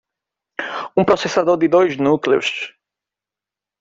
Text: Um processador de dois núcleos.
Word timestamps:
Um 0.97 1.05
processador 1.05 1.57
de 1.59 1.67
dois 1.67 1.95
núcleos. 1.95 2.73